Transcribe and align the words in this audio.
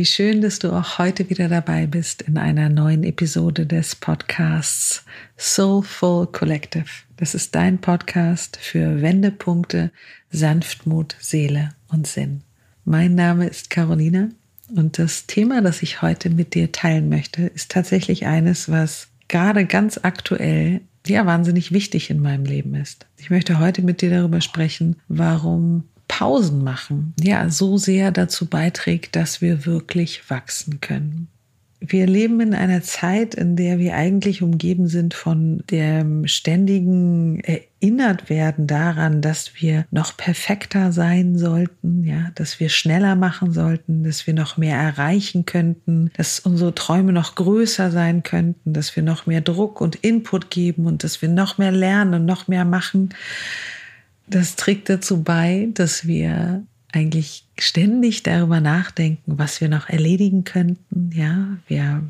Wie 0.00 0.06
schön, 0.06 0.40
dass 0.40 0.58
du 0.58 0.72
auch 0.72 0.96
heute 0.96 1.28
wieder 1.28 1.50
dabei 1.50 1.86
bist 1.86 2.22
in 2.22 2.38
einer 2.38 2.70
neuen 2.70 3.04
Episode 3.04 3.66
des 3.66 3.94
Podcasts 3.94 5.04
Soulful 5.36 6.26
Collective. 6.26 6.86
Das 7.18 7.34
ist 7.34 7.54
dein 7.54 7.82
Podcast 7.82 8.56
für 8.56 9.02
Wendepunkte, 9.02 9.90
Sanftmut, 10.30 11.16
Seele 11.20 11.74
und 11.88 12.06
Sinn. 12.06 12.40
Mein 12.86 13.14
Name 13.14 13.46
ist 13.46 13.68
Carolina 13.68 14.30
und 14.74 14.98
das 14.98 15.26
Thema, 15.26 15.60
das 15.60 15.82
ich 15.82 16.00
heute 16.00 16.30
mit 16.30 16.54
dir 16.54 16.72
teilen 16.72 17.10
möchte, 17.10 17.42
ist 17.42 17.70
tatsächlich 17.70 18.24
eines, 18.24 18.70
was 18.70 19.08
gerade 19.28 19.66
ganz 19.66 20.00
aktuell 20.02 20.80
ja 21.06 21.26
wahnsinnig 21.26 21.72
wichtig 21.72 22.08
in 22.08 22.22
meinem 22.22 22.46
Leben 22.46 22.74
ist. 22.74 23.04
Ich 23.18 23.28
möchte 23.28 23.58
heute 23.58 23.82
mit 23.82 24.00
dir 24.00 24.08
darüber 24.08 24.40
sprechen, 24.40 24.96
warum 25.08 25.84
Pausen 26.20 26.62
machen 26.62 27.14
ja 27.18 27.48
so 27.48 27.78
sehr 27.78 28.10
dazu 28.10 28.44
beiträgt, 28.44 29.16
dass 29.16 29.40
wir 29.40 29.64
wirklich 29.64 30.28
wachsen 30.28 30.82
können. 30.82 31.28
Wir 31.80 32.06
leben 32.06 32.42
in 32.42 32.52
einer 32.52 32.82
Zeit, 32.82 33.34
in 33.34 33.56
der 33.56 33.78
wir 33.78 33.94
eigentlich 33.94 34.42
umgeben 34.42 34.86
sind 34.86 35.14
von 35.14 35.64
dem 35.70 36.26
ständigen 36.26 37.40
erinnert 37.40 38.28
werden 38.28 38.66
daran, 38.66 39.22
dass 39.22 39.52
wir 39.62 39.86
noch 39.90 40.14
perfekter 40.14 40.92
sein 40.92 41.38
sollten, 41.38 42.04
ja, 42.04 42.30
dass 42.34 42.60
wir 42.60 42.68
schneller 42.68 43.16
machen 43.16 43.54
sollten, 43.54 44.04
dass 44.04 44.26
wir 44.26 44.34
noch 44.34 44.58
mehr 44.58 44.76
erreichen 44.76 45.46
könnten, 45.46 46.10
dass 46.18 46.38
unsere 46.38 46.74
Träume 46.74 47.14
noch 47.14 47.34
größer 47.34 47.90
sein 47.90 48.22
könnten, 48.22 48.74
dass 48.74 48.94
wir 48.94 49.02
noch 49.02 49.24
mehr 49.24 49.40
Druck 49.40 49.80
und 49.80 49.96
Input 49.96 50.50
geben 50.50 50.84
und 50.84 51.02
dass 51.02 51.22
wir 51.22 51.30
noch 51.30 51.56
mehr 51.56 51.72
lernen 51.72 52.12
und 52.12 52.26
noch 52.26 52.46
mehr 52.46 52.66
machen 52.66 53.08
das 54.30 54.56
trägt 54.56 54.88
dazu 54.88 55.22
bei, 55.22 55.68
dass 55.74 56.06
wir 56.06 56.64
eigentlich 56.92 57.44
ständig 57.58 58.22
darüber 58.22 58.60
nachdenken, 58.60 59.38
was 59.38 59.60
wir 59.60 59.68
noch 59.68 59.88
erledigen 59.88 60.44
könnten. 60.44 61.10
Ja, 61.14 61.58
wir 61.68 62.02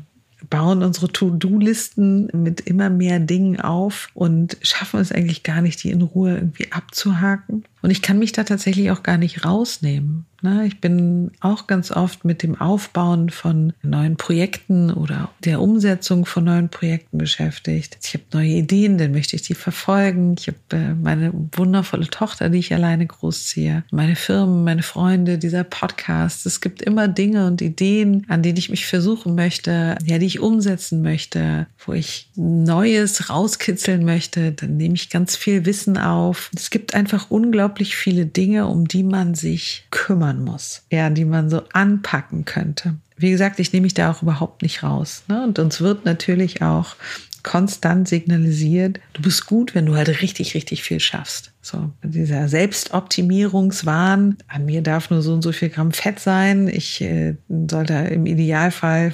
bauen 0.49 0.81
unsere 0.81 1.11
To-Do-Listen 1.11 2.29
mit 2.33 2.61
immer 2.61 2.89
mehr 2.89 3.19
Dingen 3.19 3.59
auf 3.59 4.09
und 4.13 4.57
schaffen 4.61 4.99
es 4.99 5.11
eigentlich 5.11 5.43
gar 5.43 5.61
nicht, 5.61 5.83
die 5.83 5.91
in 5.91 6.01
Ruhe 6.01 6.35
irgendwie 6.35 6.71
abzuhaken. 6.71 7.63
Und 7.81 7.91
ich 7.91 8.01
kann 8.01 8.19
mich 8.19 8.31
da 8.31 8.43
tatsächlich 8.43 8.91
auch 8.91 9.03
gar 9.03 9.17
nicht 9.17 9.45
rausnehmen. 9.45 10.25
Ne? 10.41 10.65
Ich 10.65 10.81
bin 10.81 11.31
auch 11.39 11.67
ganz 11.67 11.91
oft 11.91 12.25
mit 12.25 12.43
dem 12.43 12.59
Aufbauen 12.59 13.29
von 13.29 13.73
neuen 13.83 14.17
Projekten 14.17 14.91
oder 14.91 15.29
der 15.43 15.61
Umsetzung 15.61 16.25
von 16.25 16.45
neuen 16.45 16.69
Projekten 16.69 17.17
beschäftigt. 17.17 17.97
Ich 18.03 18.13
habe 18.13 18.23
neue 18.33 18.49
Ideen, 18.49 18.97
dann 18.97 19.11
möchte 19.11 19.35
ich 19.35 19.43
die 19.43 19.53
verfolgen. 19.53 20.35
Ich 20.39 20.47
habe 20.47 20.57
äh, 20.71 20.93
meine 20.95 21.31
wundervolle 21.55 22.07
Tochter, 22.07 22.49
die 22.49 22.59
ich 22.59 22.73
alleine 22.73 23.05
großziehe, 23.05 23.83
meine 23.91 24.15
Firmen, 24.15 24.63
meine 24.63 24.83
Freunde, 24.83 25.37
dieser 25.37 25.63
Podcast. 25.63 26.45
Es 26.45 26.59
gibt 26.59 26.81
immer 26.81 27.07
Dinge 27.07 27.45
und 27.45 27.61
Ideen, 27.61 28.25
an 28.27 28.41
denen 28.41 28.57
ich 28.57 28.69
mich 28.69 28.87
versuchen 28.87 29.35
möchte, 29.35 29.95
ja, 30.05 30.17
die 30.17 30.25
ich 30.25 30.39
umsetzen 30.39 31.01
möchte, 31.03 31.67
wo 31.85 31.93
ich 31.93 32.29
Neues 32.35 33.29
rauskitzeln 33.29 34.03
möchte. 34.05 34.51
Dann 34.53 34.77
nehme 34.77 34.95
ich 34.95 35.09
ganz 35.09 35.35
viel 35.35 35.65
Wissen 35.65 35.97
auf. 35.97 36.49
Es 36.55 36.71
gibt 36.71 36.95
einfach 36.95 37.29
unglaublich 37.29 37.70
viele 37.79 38.25
Dinge, 38.25 38.67
um 38.67 38.87
die 38.87 39.03
man 39.03 39.35
sich 39.35 39.85
kümmern 39.91 40.43
muss, 40.43 40.83
ja, 40.91 41.09
die 41.09 41.25
man 41.25 41.49
so 41.49 41.63
anpacken 41.73 42.45
könnte. 42.45 42.95
Wie 43.17 43.31
gesagt, 43.31 43.59
ich 43.59 43.71
nehme 43.71 43.83
mich 43.83 43.93
da 43.93 44.11
auch 44.11 44.21
überhaupt 44.21 44.61
nicht 44.61 44.83
raus. 44.83 45.23
Ne? 45.27 45.43
Und 45.43 45.59
uns 45.59 45.81
wird 45.81 46.05
natürlich 46.05 46.61
auch 46.61 46.95
konstant 47.43 48.07
signalisiert, 48.07 48.99
du 49.13 49.21
bist 49.21 49.45
gut, 49.45 49.75
wenn 49.75 49.85
du 49.85 49.95
halt 49.95 50.21
richtig, 50.21 50.53
richtig 50.53 50.83
viel 50.83 50.99
schaffst. 50.99 51.51
So, 51.61 51.91
dieser 52.03 52.47
Selbstoptimierungswahn, 52.47 54.37
an 54.47 54.65
mir 54.65 54.81
darf 54.81 55.09
nur 55.09 55.21
so 55.21 55.33
und 55.33 55.41
so 55.41 55.51
viel 55.51 55.69
Gramm 55.69 55.91
Fett 55.91 56.19
sein. 56.19 56.67
Ich 56.67 57.01
äh, 57.01 57.35
sollte 57.49 57.93
im 57.93 58.25
Idealfall 58.25 59.13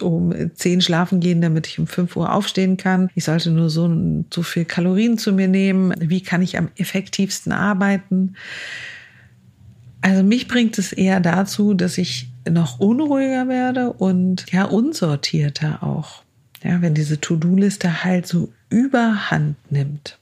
um 0.00 0.32
zehn 0.54 0.80
schlafen 0.80 1.20
gehen, 1.20 1.40
damit 1.40 1.66
ich 1.66 1.78
um 1.78 1.86
fünf 1.86 2.16
Uhr 2.16 2.32
aufstehen 2.32 2.76
kann. 2.76 3.10
Ich 3.14 3.24
sollte 3.24 3.50
nur 3.50 3.68
so, 3.68 3.90
so 4.32 4.42
viel 4.42 4.64
Kalorien 4.64 5.18
zu 5.18 5.32
mir 5.32 5.48
nehmen. 5.48 5.92
Wie 5.98 6.22
kann 6.22 6.40
ich 6.40 6.56
am 6.56 6.68
effektivsten 6.76 7.52
arbeiten? 7.52 8.34
Also 10.00 10.22
mich 10.22 10.46
bringt 10.46 10.78
es 10.78 10.92
eher 10.92 11.20
dazu, 11.20 11.74
dass 11.74 11.98
ich 11.98 12.28
noch 12.48 12.80
unruhiger 12.80 13.48
werde 13.48 13.92
und 13.92 14.50
ja 14.52 14.64
unsortierter 14.64 15.82
auch. 15.82 16.22
Ja, 16.62 16.82
wenn 16.82 16.94
diese 16.94 17.20
To-Do-Liste 17.20 18.04
halt 18.04 18.26
so 18.26 18.52
überhand 18.70 19.56
nimmt. 19.70 20.18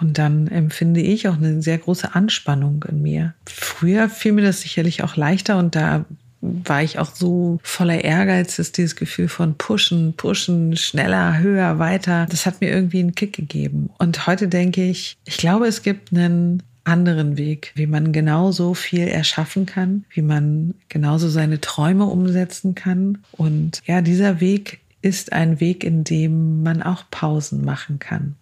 Und 0.00 0.18
dann 0.18 0.46
empfinde 0.48 1.00
ich 1.00 1.28
auch 1.28 1.36
eine 1.36 1.60
sehr 1.62 1.78
große 1.78 2.14
Anspannung 2.14 2.84
in 2.88 3.02
mir. 3.02 3.34
Früher 3.46 4.08
fiel 4.08 4.32
mir 4.32 4.42
das 4.42 4.60
sicherlich 4.60 5.02
auch 5.02 5.16
leichter 5.16 5.58
und 5.58 5.74
da 5.74 6.04
war 6.40 6.82
ich 6.82 7.00
auch 7.00 7.12
so 7.14 7.58
voller 7.64 8.04
Ehrgeiz, 8.04 8.56
dass 8.56 8.70
dieses 8.70 8.94
Gefühl 8.94 9.28
von 9.28 9.56
pushen, 9.56 10.14
pushen, 10.14 10.76
schneller, 10.76 11.38
höher, 11.38 11.80
weiter, 11.80 12.26
das 12.30 12.46
hat 12.46 12.60
mir 12.60 12.70
irgendwie 12.70 13.00
einen 13.00 13.16
Kick 13.16 13.32
gegeben. 13.32 13.90
Und 13.98 14.26
heute 14.28 14.46
denke 14.46 14.84
ich, 14.84 15.16
ich 15.24 15.36
glaube, 15.36 15.66
es 15.66 15.82
gibt 15.82 16.12
einen 16.12 16.62
anderen 16.84 17.36
Weg, 17.36 17.72
wie 17.74 17.86
man 17.86 18.12
genauso 18.12 18.74
viel 18.74 19.08
erschaffen 19.08 19.66
kann, 19.66 20.04
wie 20.10 20.22
man 20.22 20.74
genauso 20.88 21.28
seine 21.28 21.60
Träume 21.60 22.04
umsetzen 22.04 22.74
kann. 22.74 23.18
Und 23.32 23.82
ja, 23.84 24.00
dieser 24.00 24.40
Weg 24.40 24.80
ist 25.02 25.32
ein 25.32 25.60
Weg, 25.60 25.84
in 25.84 26.04
dem 26.04 26.62
man 26.62 26.82
auch 26.82 27.04
Pausen 27.10 27.64
machen 27.64 27.98
kann. 27.98 28.36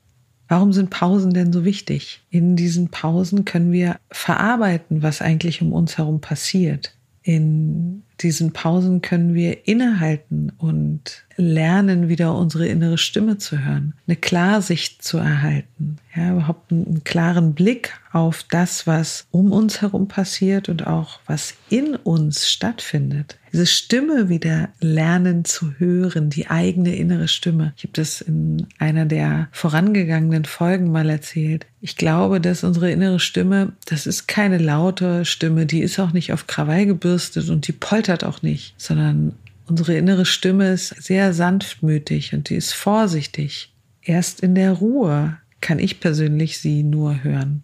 Warum 0.49 0.73
sind 0.73 0.91
Pausen 0.91 1.35
denn 1.35 1.53
so 1.53 1.65
wichtig? 1.65 2.23
In 2.31 2.57
diesen 2.57 2.89
Pausen 2.91 3.45
können 3.45 3.73
wir 3.73 3.99
verarbeiten, 4.11 5.03
was 5.03 5.21
eigentlich 5.21 5.61
um 5.61 5.73
uns 5.73 5.99
herum 5.99 6.21
passiert. 6.21 6.95
In 7.23 8.05
diesen 8.21 8.53
Pausen 8.53 9.03
können 9.03 9.35
wir 9.35 9.67
innehalten 9.67 10.53
und 10.59 11.27
lernen, 11.37 12.09
wieder 12.09 12.35
unsere 12.35 12.67
innere 12.67 12.99
Stimme 12.99 13.39
zu 13.39 13.65
hören, 13.65 13.95
eine 14.07 14.17
Klarsicht 14.17 15.03
zu 15.03 15.19
erhalten, 15.19 15.99
ja, 16.15 16.33
überhaupt 16.33 16.73
einen 16.73 17.05
klaren 17.05 17.55
Blick 17.55 17.93
auf 18.13 18.43
das, 18.45 18.87
was 18.87 19.27
um 19.31 19.53
uns 19.53 19.83
herum 19.83 20.09
passiert 20.09 20.71
und 20.71 20.87
auch 20.87 21.21
was 21.27 21.55
in 21.69 21.95
uns 21.95 22.49
stattfindet. 22.49 23.37
Diese 23.53 23.67
Stimme 23.67 24.29
wieder 24.29 24.71
lernen 24.81 25.45
zu 25.45 25.73
hören, 25.79 26.31
die 26.31 26.49
eigene 26.49 26.97
innere 26.97 27.29
Stimme. 27.29 27.73
Ich 27.77 27.85
habe 27.85 27.93
das 27.93 28.21
in 28.21 28.67
einer 28.79 29.07
der 29.07 29.49
vorangegangenen 29.53 30.45
Folgen 30.45 30.91
mal 30.91 31.09
erzählt. 31.09 31.67
Ich 31.81 31.97
glaube, 31.97 32.41
dass 32.41 32.65
unsere 32.65 32.91
innere 32.91 33.21
Stimme, 33.21 33.73
das 33.87 34.07
ist 34.07 34.27
keine 34.27 34.59
laute 34.59 35.25
Stimme, 35.25 35.67
die 35.67 35.81
ist 35.81 35.99
auch 35.99 36.13
nicht 36.13 36.33
auf 36.33 36.47
Krawall 36.47 36.87
gebürstet 36.87 37.49
und 37.49 37.67
die 37.67 37.73
poltert 37.73 38.06
poltert 38.07 38.25
auch 38.25 38.43
nicht, 38.43 38.75
sondern 38.77 39.33
unsere 39.67 39.97
innere 39.97 40.27
Stimme 40.27 40.73
ist 40.73 40.91
sehr 41.03 41.33
sanftmütig 41.33 42.35
und 42.35 42.51
die 42.51 42.55
ist 42.55 42.73
vorsichtig. 42.73 43.73
Erst 44.01 44.41
in 44.41 44.55
der 44.55 44.73
Ruhe 44.73 45.39
kann 45.61 45.81
ich 45.81 45.99
persönlich 45.99 46.59
sie 46.59 46.85
nur 46.85 47.25
hören. 47.25 47.63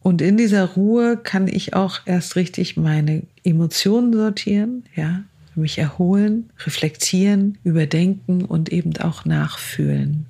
Und 0.00 0.22
in 0.22 0.36
dieser 0.36 0.64
Ruhe 0.64 1.16
kann 1.16 1.46
ich 1.46 1.74
auch 1.74 2.00
erst 2.04 2.34
richtig 2.34 2.76
meine 2.76 3.22
Emotionen 3.44 4.12
sortieren, 4.12 4.84
ja, 4.96 5.22
mich 5.54 5.78
erholen, 5.78 6.50
reflektieren, 6.64 7.58
überdenken 7.62 8.44
und 8.44 8.72
eben 8.72 8.96
auch 8.96 9.24
nachfühlen. 9.24 10.26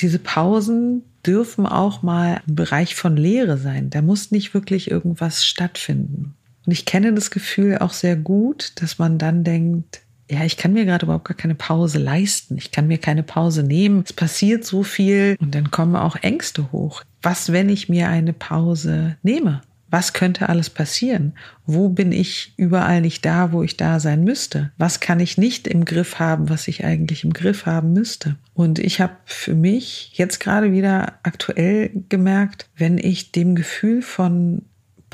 Diese 0.00 0.18
Pausen 0.18 1.02
dürfen 1.24 1.66
auch 1.66 2.02
mal 2.02 2.42
ein 2.46 2.54
Bereich 2.54 2.94
von 2.94 3.16
Leere 3.16 3.56
sein. 3.56 3.88
Da 3.88 4.02
muss 4.02 4.32
nicht 4.32 4.52
wirklich 4.52 4.90
irgendwas 4.90 5.46
stattfinden. 5.46 6.35
Und 6.66 6.72
ich 6.72 6.84
kenne 6.84 7.14
das 7.14 7.30
Gefühl 7.30 7.78
auch 7.78 7.92
sehr 7.92 8.16
gut, 8.16 8.72
dass 8.82 8.98
man 8.98 9.18
dann 9.18 9.44
denkt, 9.44 10.02
ja, 10.28 10.44
ich 10.44 10.56
kann 10.56 10.72
mir 10.72 10.84
gerade 10.84 11.06
überhaupt 11.06 11.26
gar 11.26 11.36
keine 11.36 11.54
Pause 11.54 11.98
leisten. 11.98 12.58
Ich 12.58 12.72
kann 12.72 12.88
mir 12.88 12.98
keine 12.98 13.22
Pause 13.22 13.62
nehmen. 13.62 14.02
Es 14.04 14.12
passiert 14.12 14.64
so 14.64 14.82
viel 14.82 15.36
und 15.40 15.54
dann 15.54 15.70
kommen 15.70 15.94
auch 15.94 16.16
Ängste 16.16 16.72
hoch. 16.72 17.02
Was, 17.22 17.52
wenn 17.52 17.68
ich 17.68 17.88
mir 17.88 18.08
eine 18.08 18.32
Pause 18.32 19.16
nehme? 19.22 19.62
Was 19.88 20.12
könnte 20.12 20.48
alles 20.48 20.68
passieren? 20.68 21.34
Wo 21.64 21.88
bin 21.88 22.10
ich 22.10 22.52
überall 22.56 23.00
nicht 23.00 23.24
da, 23.24 23.52
wo 23.52 23.62
ich 23.62 23.76
da 23.76 24.00
sein 24.00 24.24
müsste? 24.24 24.72
Was 24.78 24.98
kann 24.98 25.20
ich 25.20 25.38
nicht 25.38 25.68
im 25.68 25.84
Griff 25.84 26.18
haben, 26.18 26.48
was 26.48 26.66
ich 26.66 26.84
eigentlich 26.84 27.22
im 27.22 27.32
Griff 27.32 27.66
haben 27.66 27.92
müsste? 27.92 28.34
Und 28.52 28.80
ich 28.80 29.00
habe 29.00 29.14
für 29.26 29.54
mich 29.54 30.10
jetzt 30.14 30.40
gerade 30.40 30.72
wieder 30.72 31.20
aktuell 31.22 31.90
gemerkt, 32.08 32.68
wenn 32.76 32.98
ich 32.98 33.30
dem 33.30 33.54
Gefühl 33.54 34.02
von 34.02 34.62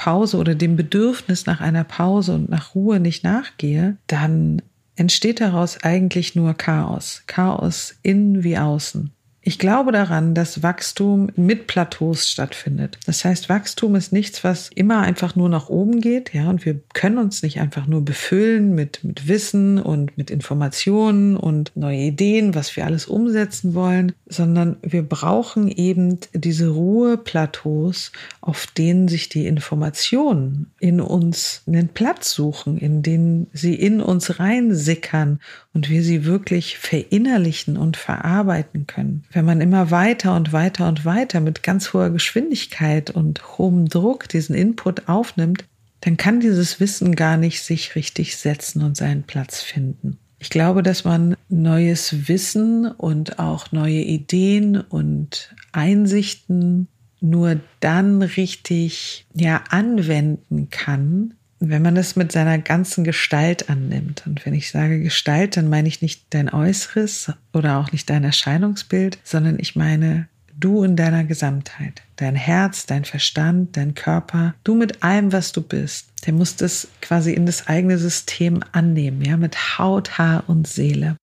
Pause 0.02 0.36
oder 0.36 0.56
dem 0.56 0.74
Bedürfnis 0.74 1.46
nach 1.46 1.60
einer 1.60 1.84
Pause 1.84 2.34
und 2.34 2.48
nach 2.48 2.74
Ruhe 2.74 2.98
nicht 2.98 3.22
nachgehe, 3.22 3.98
dann 4.08 4.60
entsteht 4.96 5.40
daraus 5.40 5.84
eigentlich 5.84 6.34
nur 6.34 6.54
Chaos. 6.54 7.22
Chaos 7.28 7.94
innen 8.02 8.42
wie 8.42 8.58
außen. 8.58 9.12
Ich 9.44 9.58
glaube 9.58 9.90
daran, 9.90 10.34
dass 10.34 10.62
Wachstum 10.62 11.30
mit 11.34 11.66
Plateaus 11.66 12.28
stattfindet. 12.28 12.98
Das 13.06 13.24
heißt, 13.24 13.48
Wachstum 13.48 13.96
ist 13.96 14.12
nichts, 14.12 14.44
was 14.44 14.70
immer 14.72 15.00
einfach 15.00 15.34
nur 15.34 15.48
nach 15.48 15.68
oben 15.68 16.00
geht, 16.00 16.32
ja, 16.32 16.48
und 16.48 16.64
wir 16.64 16.80
können 16.94 17.18
uns 17.18 17.42
nicht 17.42 17.60
einfach 17.60 17.88
nur 17.88 18.04
befüllen 18.04 18.76
mit, 18.76 19.02
mit 19.02 19.26
Wissen 19.26 19.80
und 19.80 20.16
mit 20.16 20.30
Informationen 20.30 21.36
und 21.36 21.72
neue 21.74 21.98
Ideen, 21.98 22.54
was 22.54 22.76
wir 22.76 22.86
alles 22.86 23.06
umsetzen 23.06 23.74
wollen, 23.74 24.12
sondern 24.26 24.76
wir 24.80 25.02
brauchen 25.02 25.68
eben 25.68 26.18
diese 26.32 26.68
Ruheplateaus, 26.68 28.12
auf 28.40 28.68
denen 28.68 29.08
sich 29.08 29.28
die 29.28 29.46
Informationen 29.46 30.70
in 30.78 31.00
uns 31.00 31.62
einen 31.66 31.88
Platz 31.88 32.30
suchen, 32.32 32.78
in 32.78 33.02
denen 33.02 33.48
sie 33.52 33.74
in 33.74 34.00
uns 34.00 34.38
reinsickern 34.38 35.40
und 35.74 35.90
wir 35.90 36.04
sie 36.04 36.24
wirklich 36.24 36.78
verinnerlichen 36.78 37.76
und 37.76 37.96
verarbeiten 37.96 38.86
können. 38.86 39.24
Wenn 39.32 39.44
man 39.44 39.60
immer 39.60 39.90
weiter 39.90 40.36
und 40.36 40.52
weiter 40.52 40.88
und 40.88 41.04
weiter 41.04 41.40
mit 41.40 41.62
ganz 41.62 41.92
hoher 41.92 42.10
Geschwindigkeit 42.10 43.10
und 43.10 43.58
hohem 43.58 43.88
Druck 43.88 44.28
diesen 44.28 44.54
Input 44.54 45.08
aufnimmt, 45.08 45.64
dann 46.00 46.16
kann 46.16 46.40
dieses 46.40 46.80
Wissen 46.80 47.14
gar 47.14 47.36
nicht 47.36 47.62
sich 47.62 47.94
richtig 47.94 48.36
setzen 48.36 48.82
und 48.82 48.96
seinen 48.96 49.22
Platz 49.22 49.62
finden. 49.62 50.18
Ich 50.38 50.50
glaube, 50.50 50.82
dass 50.82 51.04
man 51.04 51.36
neues 51.48 52.28
Wissen 52.28 52.86
und 52.86 53.38
auch 53.38 53.70
neue 53.70 54.00
Ideen 54.00 54.80
und 54.80 55.54
Einsichten 55.70 56.88
nur 57.20 57.60
dann 57.78 58.22
richtig 58.22 59.24
ja 59.34 59.62
anwenden 59.70 60.68
kann, 60.70 61.34
wenn 61.70 61.82
man 61.82 61.94
das 61.94 62.16
mit 62.16 62.32
seiner 62.32 62.58
ganzen 62.58 63.04
Gestalt 63.04 63.70
annimmt, 63.70 64.24
und 64.26 64.44
wenn 64.44 64.54
ich 64.54 64.70
sage 64.70 65.00
Gestalt, 65.00 65.56
dann 65.56 65.68
meine 65.68 65.88
ich 65.88 66.02
nicht 66.02 66.24
dein 66.30 66.52
Äußeres 66.52 67.32
oder 67.52 67.78
auch 67.78 67.92
nicht 67.92 68.10
dein 68.10 68.24
Erscheinungsbild, 68.24 69.18
sondern 69.24 69.58
ich 69.58 69.76
meine 69.76 70.28
du 70.58 70.82
in 70.84 70.96
deiner 70.96 71.24
Gesamtheit. 71.24 72.02
Dein 72.16 72.36
Herz, 72.36 72.86
dein 72.86 73.04
Verstand, 73.04 73.76
dein 73.76 73.94
Körper, 73.94 74.54
du 74.64 74.74
mit 74.74 75.02
allem, 75.02 75.32
was 75.32 75.52
du 75.52 75.60
bist. 75.60 76.08
Der 76.26 76.32
muss 76.32 76.56
das 76.56 76.88
quasi 77.00 77.32
in 77.32 77.46
das 77.46 77.66
eigene 77.66 77.98
System 77.98 78.62
annehmen, 78.72 79.22
ja, 79.22 79.36
mit 79.36 79.78
Haut, 79.78 80.18
Haar 80.18 80.44
und 80.46 80.68
Seele. 80.68 81.16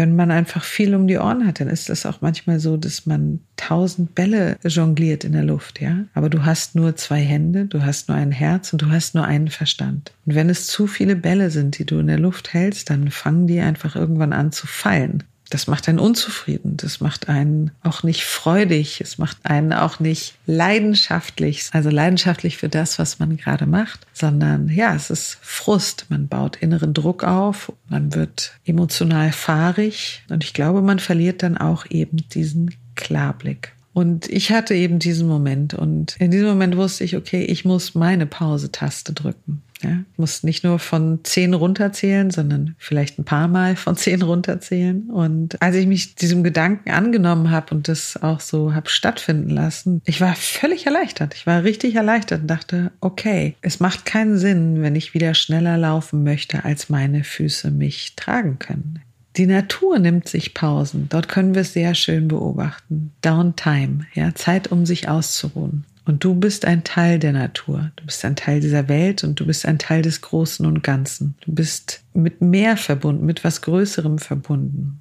Wenn 0.00 0.16
man 0.16 0.30
einfach 0.30 0.64
viel 0.64 0.94
um 0.94 1.06
die 1.06 1.18
Ohren 1.18 1.46
hat, 1.46 1.60
dann 1.60 1.68
ist 1.68 1.90
das 1.90 2.06
auch 2.06 2.22
manchmal 2.22 2.58
so, 2.58 2.78
dass 2.78 3.04
man 3.04 3.40
tausend 3.56 4.14
Bälle 4.14 4.56
jongliert 4.64 5.24
in 5.24 5.32
der 5.32 5.44
Luft, 5.44 5.78
ja. 5.78 6.06
Aber 6.14 6.30
du 6.30 6.46
hast 6.46 6.74
nur 6.74 6.96
zwei 6.96 7.20
Hände, 7.20 7.66
du 7.66 7.84
hast 7.84 8.08
nur 8.08 8.16
ein 8.16 8.32
Herz 8.32 8.72
und 8.72 8.80
du 8.80 8.88
hast 8.88 9.14
nur 9.14 9.26
einen 9.26 9.48
Verstand. 9.48 10.12
Und 10.24 10.34
wenn 10.34 10.48
es 10.48 10.66
zu 10.68 10.86
viele 10.86 11.16
Bälle 11.16 11.50
sind, 11.50 11.78
die 11.78 11.84
du 11.84 11.98
in 11.98 12.06
der 12.06 12.18
Luft 12.18 12.54
hältst, 12.54 12.88
dann 12.88 13.10
fangen 13.10 13.46
die 13.46 13.60
einfach 13.60 13.94
irgendwann 13.94 14.32
an 14.32 14.52
zu 14.52 14.66
fallen 14.66 15.24
das 15.50 15.66
macht 15.66 15.88
einen 15.88 15.98
unzufrieden, 15.98 16.76
das 16.76 17.00
macht 17.00 17.28
einen 17.28 17.72
auch 17.82 18.02
nicht 18.02 18.24
freudig, 18.24 19.00
es 19.00 19.18
macht 19.18 19.38
einen 19.42 19.72
auch 19.72 19.98
nicht 19.98 20.34
leidenschaftlich, 20.46 21.68
also 21.72 21.90
leidenschaftlich 21.90 22.56
für 22.56 22.68
das, 22.68 22.98
was 22.98 23.18
man 23.18 23.36
gerade 23.36 23.66
macht, 23.66 24.06
sondern 24.12 24.68
ja, 24.68 24.94
es 24.94 25.10
ist 25.10 25.38
Frust, 25.42 26.06
man 26.08 26.28
baut 26.28 26.56
inneren 26.56 26.94
Druck 26.94 27.24
auf, 27.24 27.72
man 27.88 28.14
wird 28.14 28.52
emotional 28.64 29.32
fahrig. 29.32 30.22
Und 30.30 30.44
ich 30.44 30.54
glaube, 30.54 30.82
man 30.82 31.00
verliert 31.00 31.42
dann 31.42 31.58
auch 31.58 31.84
eben 31.90 32.18
diesen 32.28 32.74
Klarblick. 32.94 33.72
Und 33.92 34.28
ich 34.28 34.52
hatte 34.52 34.74
eben 34.74 34.98
diesen 34.98 35.26
Moment 35.26 35.74
und 35.74 36.16
in 36.18 36.30
diesem 36.30 36.48
Moment 36.48 36.76
wusste 36.76 37.04
ich, 37.04 37.16
okay, 37.16 37.42
ich 37.44 37.64
muss 37.64 37.94
meine 37.94 38.26
Pause-Taste 38.26 39.12
drücken. 39.12 39.62
Ja, 39.82 40.00
ich 40.12 40.18
muss 40.18 40.42
nicht 40.42 40.62
nur 40.62 40.78
von 40.78 41.20
zehn 41.22 41.54
runterzählen, 41.54 42.30
sondern 42.30 42.74
vielleicht 42.78 43.18
ein 43.18 43.24
paar 43.24 43.48
Mal 43.48 43.76
von 43.76 43.96
zehn 43.96 44.20
runterzählen. 44.20 45.08
Und 45.10 45.60
als 45.62 45.74
ich 45.76 45.86
mich 45.86 46.14
diesem 46.14 46.44
Gedanken 46.44 46.90
angenommen 46.90 47.50
habe 47.50 47.74
und 47.74 47.88
das 47.88 48.22
auch 48.22 48.40
so 48.40 48.74
habe 48.74 48.90
stattfinden 48.90 49.48
lassen, 49.48 50.02
ich 50.04 50.20
war 50.20 50.34
völlig 50.34 50.86
erleichtert. 50.86 51.34
Ich 51.34 51.46
war 51.46 51.64
richtig 51.64 51.94
erleichtert 51.94 52.42
und 52.42 52.48
dachte, 52.48 52.92
okay, 53.00 53.56
es 53.62 53.80
macht 53.80 54.04
keinen 54.04 54.36
Sinn, 54.36 54.82
wenn 54.82 54.96
ich 54.96 55.14
wieder 55.14 55.34
schneller 55.34 55.78
laufen 55.78 56.22
möchte, 56.22 56.64
als 56.64 56.90
meine 56.90 57.24
Füße 57.24 57.70
mich 57.70 58.16
tragen 58.16 58.58
können. 58.58 59.00
Die 59.36 59.46
Natur 59.46 59.98
nimmt 59.98 60.28
sich 60.28 60.54
Pausen. 60.54 61.08
Dort 61.08 61.28
können 61.28 61.54
wir 61.54 61.62
es 61.62 61.72
sehr 61.72 61.94
schön 61.94 62.28
beobachten. 62.28 63.12
Downtime, 63.22 64.06
ja, 64.14 64.34
Zeit, 64.34 64.72
um 64.72 64.86
sich 64.86 65.08
auszuruhen. 65.08 65.84
Und 66.04 66.24
du 66.24 66.34
bist 66.34 66.64
ein 66.64 66.82
Teil 66.82 67.18
der 67.20 67.32
Natur. 67.32 67.92
Du 67.96 68.04
bist 68.06 68.24
ein 68.24 68.34
Teil 68.34 68.60
dieser 68.60 68.88
Welt 68.88 69.22
und 69.22 69.38
du 69.38 69.46
bist 69.46 69.66
ein 69.66 69.78
Teil 69.78 70.02
des 70.02 70.20
Großen 70.20 70.66
und 70.66 70.82
Ganzen. 70.82 71.36
Du 71.42 71.52
bist 71.52 72.02
mit 72.14 72.40
mehr 72.40 72.76
verbunden, 72.76 73.24
mit 73.26 73.44
was 73.44 73.62
Größerem 73.62 74.18
verbunden. 74.18 75.00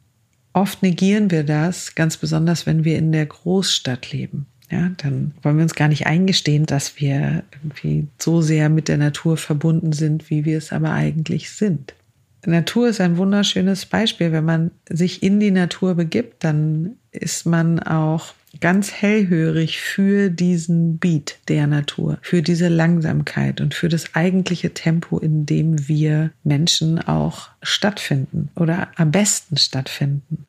Oft 0.54 0.84
negieren 0.84 1.32
wir 1.32 1.44
das, 1.44 1.96
ganz 1.96 2.18
besonders 2.18 2.66
wenn 2.66 2.84
wir 2.84 2.98
in 2.98 3.12
der 3.12 3.26
Großstadt 3.26 4.12
leben. 4.12 4.46
Ja, 4.72 4.92
dann 4.98 5.34
wollen 5.42 5.58
wir 5.58 5.64
uns 5.64 5.74
gar 5.74 5.88
nicht 5.88 6.06
eingestehen, 6.06 6.68
dass 6.68 7.00
wir 7.00 7.44
irgendwie 7.52 8.08
so 8.20 8.42
sehr 8.42 8.70
mit 8.70 8.88
der 8.88 8.98
Natur 8.98 9.38
verbunden 9.38 9.94
sind, 9.94 10.30
wie 10.30 10.46
wir 10.46 10.60
es 10.60 10.72
aber 10.72 10.92
eigentlich 10.92 11.50
sind. 11.50 11.96
Natur 12.46 12.90
ist 12.90 13.02
ein 13.02 13.18
wunderschönes 13.18 13.86
Beispiel. 13.86 14.32
Wenn 14.32 14.46
man 14.46 14.72
sich 14.90 15.24
in 15.24 15.40
die 15.40 15.52
Natur 15.52 15.96
begibt, 15.96 16.44
dann 16.44 16.96
ist 17.12 17.46
man 17.46 17.80
auch 17.80 18.34
ganz 18.62 18.92
hellhörig 18.92 19.80
für 19.80 20.30
diesen 20.30 20.98
Beat 20.98 21.38
der 21.48 21.68
Natur, 21.68 22.18
für 22.22 22.42
diese 22.42 22.68
Langsamkeit 22.68 23.62
und 23.62 23.74
für 23.74 23.90
das 23.90 24.16
eigentliche 24.16 24.74
Tempo, 24.74 25.20
in 25.20 25.46
dem 25.46 25.88
wir 25.88 26.32
Menschen 26.44 27.00
auch 27.00 27.50
stattfinden 27.62 28.50
oder 28.56 28.90
am 28.96 29.12
besten 29.12 29.58
stattfinden. 29.58 30.46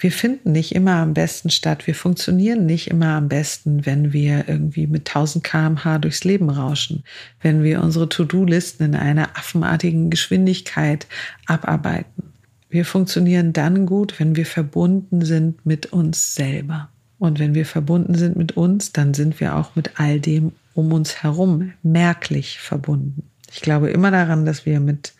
Wir 0.00 0.10
finden 0.10 0.52
nicht 0.52 0.74
immer 0.74 0.94
am 0.94 1.12
besten 1.12 1.50
statt. 1.50 1.86
Wir 1.86 1.94
funktionieren 1.94 2.64
nicht 2.64 2.88
immer 2.88 3.16
am 3.16 3.28
besten, 3.28 3.84
wenn 3.84 4.14
wir 4.14 4.48
irgendwie 4.48 4.86
mit 4.86 5.06
1000 5.08 5.44
kmh 5.44 5.98
durchs 5.98 6.24
Leben 6.24 6.48
rauschen, 6.48 7.04
wenn 7.42 7.62
wir 7.62 7.82
unsere 7.82 8.08
To-Do-Listen 8.08 8.82
in 8.82 8.94
einer 8.94 9.36
affenartigen 9.36 10.08
Geschwindigkeit 10.08 11.06
abarbeiten. 11.46 12.32
Wir 12.70 12.86
funktionieren 12.86 13.52
dann 13.52 13.84
gut, 13.84 14.18
wenn 14.18 14.36
wir 14.36 14.46
verbunden 14.46 15.22
sind 15.22 15.66
mit 15.66 15.92
uns 15.92 16.34
selber. 16.34 16.88
Und 17.18 17.38
wenn 17.38 17.54
wir 17.54 17.66
verbunden 17.66 18.14
sind 18.14 18.36
mit 18.36 18.56
uns, 18.56 18.92
dann 18.92 19.12
sind 19.12 19.38
wir 19.38 19.54
auch 19.54 19.76
mit 19.76 20.00
all 20.00 20.18
dem 20.18 20.52
um 20.74 20.92
uns 20.94 21.22
herum 21.22 21.72
merklich 21.82 22.58
verbunden. 22.58 23.24
Ich 23.52 23.60
glaube 23.60 23.90
immer 23.90 24.10
daran, 24.10 24.46
dass 24.46 24.64
wir 24.64 24.80
mit, 24.80 25.12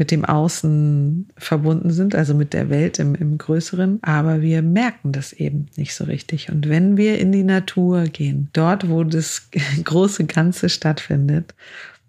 mit 0.00 0.10
dem 0.10 0.24
Außen 0.24 1.28
verbunden 1.36 1.90
sind, 1.90 2.14
also 2.14 2.34
mit 2.34 2.54
der 2.54 2.70
Welt 2.70 2.98
im, 2.98 3.14
im 3.14 3.36
Größeren, 3.36 3.98
aber 4.00 4.40
wir 4.40 4.62
merken 4.62 5.12
das 5.12 5.34
eben 5.34 5.66
nicht 5.76 5.94
so 5.94 6.04
richtig. 6.04 6.50
Und 6.50 6.70
wenn 6.70 6.96
wir 6.96 7.18
in 7.18 7.32
die 7.32 7.44
Natur 7.44 8.04
gehen, 8.04 8.48
dort, 8.54 8.88
wo 8.88 9.04
das 9.04 9.50
große 9.84 10.24
Ganze 10.24 10.70
stattfindet, 10.70 11.54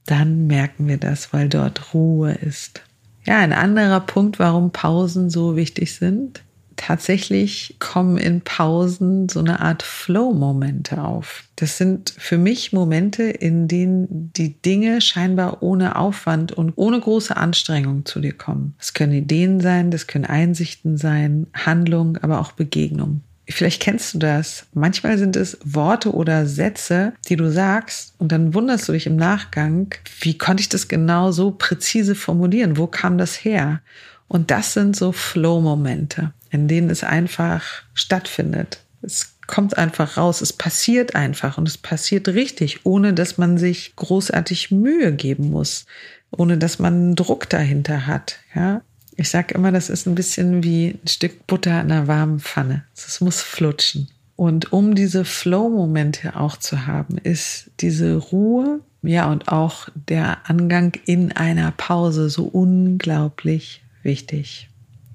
dann 0.05 0.47
merken 0.47 0.87
wir 0.87 0.97
das, 0.97 1.33
weil 1.33 1.49
dort 1.49 1.93
Ruhe 1.93 2.31
ist. 2.31 2.81
Ja, 3.25 3.39
ein 3.39 3.51
anderer 3.51 3.99
Punkt, 3.99 4.39
warum 4.39 4.71
Pausen 4.71 5.29
so 5.29 5.57
wichtig 5.57 5.93
sind, 5.93 6.43
tatsächlich 6.81 7.75
kommen 7.79 8.17
in 8.17 8.41
Pausen 8.41 9.29
so 9.29 9.39
eine 9.39 9.59
Art 9.59 9.83
Flow-Momente 9.83 11.03
auf. 11.03 11.43
Das 11.55 11.77
sind 11.77 12.13
für 12.17 12.39
mich 12.39 12.73
Momente, 12.73 13.23
in 13.23 13.67
denen 13.67 14.33
die 14.33 14.59
Dinge 14.61 14.99
scheinbar 14.99 15.61
ohne 15.61 15.95
Aufwand 15.95 16.51
und 16.51 16.73
ohne 16.77 16.99
große 16.99 17.37
Anstrengung 17.37 18.05
zu 18.05 18.19
dir 18.19 18.33
kommen. 18.33 18.73
Das 18.79 18.93
können 18.93 19.13
Ideen 19.13 19.59
sein, 19.59 19.91
das 19.91 20.07
können 20.07 20.25
Einsichten 20.25 20.97
sein, 20.97 21.45
Handlungen, 21.53 22.17
aber 22.17 22.39
auch 22.39 22.53
Begegnungen. 22.53 23.21
Vielleicht 23.47 23.81
kennst 23.81 24.13
du 24.13 24.17
das. 24.17 24.65
Manchmal 24.73 25.19
sind 25.19 25.35
es 25.35 25.59
Worte 25.63 26.13
oder 26.13 26.47
Sätze, 26.47 27.13
die 27.29 27.35
du 27.35 27.51
sagst 27.51 28.15
und 28.17 28.31
dann 28.31 28.55
wunderst 28.55 28.87
du 28.87 28.93
dich 28.93 29.05
im 29.05 29.17
Nachgang, 29.17 29.93
wie 30.21 30.37
konnte 30.37 30.61
ich 30.61 30.69
das 30.69 30.87
genau 30.87 31.31
so 31.31 31.51
präzise 31.51 32.15
formulieren? 32.15 32.77
Wo 32.77 32.87
kam 32.87 33.19
das 33.19 33.35
her? 33.35 33.81
Und 34.27 34.49
das 34.49 34.73
sind 34.73 34.95
so 34.95 35.11
Flow-Momente, 35.11 36.33
in 36.51 36.67
denen 36.67 36.89
es 36.89 37.03
einfach 37.03 37.63
stattfindet. 37.93 38.79
Es 39.01 39.33
kommt 39.47 39.77
einfach 39.77 40.17
raus, 40.17 40.41
es 40.41 40.53
passiert 40.53 41.15
einfach 41.15 41.57
und 41.57 41.67
es 41.67 41.77
passiert 41.77 42.27
richtig, 42.29 42.85
ohne 42.85 43.13
dass 43.13 43.37
man 43.37 43.57
sich 43.57 43.95
großartig 43.95 44.71
Mühe 44.71 45.13
geben 45.13 45.49
muss, 45.49 45.85
ohne 46.29 46.57
dass 46.57 46.79
man 46.79 46.93
einen 46.93 47.15
Druck 47.15 47.49
dahinter 47.49 48.05
hat. 48.05 48.37
Ja, 48.55 48.81
ich 49.15 49.29
sage 49.29 49.53
immer, 49.55 49.71
das 49.71 49.89
ist 49.89 50.07
ein 50.07 50.15
bisschen 50.15 50.63
wie 50.63 50.99
ein 51.03 51.07
Stück 51.07 51.47
Butter 51.47 51.81
in 51.81 51.91
einer 51.91 52.07
warmen 52.07 52.39
Pfanne. 52.39 52.85
Es 52.95 53.19
muss 53.21 53.41
flutschen. 53.41 54.07
Und 54.35 54.73
um 54.73 54.95
diese 54.95 55.25
Flow-Momente 55.25 56.35
auch 56.35 56.57
zu 56.57 56.87
haben, 56.87 57.17
ist 57.17 57.69
diese 57.79 58.15
Ruhe, 58.15 58.79
ja, 59.03 59.29
und 59.29 59.49
auch 59.49 59.89
der 59.93 60.49
Angang 60.49 60.93
in 61.05 61.31
einer 61.31 61.71
Pause 61.71 62.29
so 62.29 62.45
unglaublich 62.45 63.83
wichtig. 64.01 64.70